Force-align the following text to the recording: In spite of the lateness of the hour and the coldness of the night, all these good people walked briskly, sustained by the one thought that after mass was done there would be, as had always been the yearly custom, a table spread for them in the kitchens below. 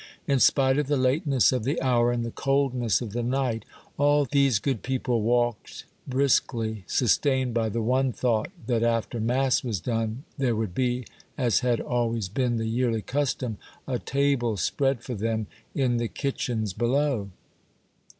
In 0.25 0.39
spite 0.39 0.79
of 0.79 0.87
the 0.87 0.97
lateness 0.97 1.51
of 1.51 1.63
the 1.63 1.79
hour 1.79 2.11
and 2.11 2.25
the 2.25 2.31
coldness 2.31 3.01
of 3.01 3.11
the 3.11 3.21
night, 3.21 3.65
all 3.99 4.25
these 4.25 4.57
good 4.57 4.81
people 4.81 5.21
walked 5.21 5.85
briskly, 6.07 6.83
sustained 6.87 7.53
by 7.53 7.69
the 7.69 7.83
one 7.83 8.11
thought 8.11 8.47
that 8.65 8.81
after 8.81 9.19
mass 9.19 9.63
was 9.63 9.79
done 9.79 10.23
there 10.39 10.55
would 10.55 10.73
be, 10.73 11.05
as 11.37 11.59
had 11.59 11.79
always 11.79 12.29
been 12.29 12.57
the 12.57 12.65
yearly 12.65 13.03
custom, 13.03 13.59
a 13.87 13.99
table 13.99 14.57
spread 14.57 15.03
for 15.03 15.13
them 15.13 15.45
in 15.75 15.97
the 15.97 16.07
kitchens 16.07 16.73
below. 16.73 17.29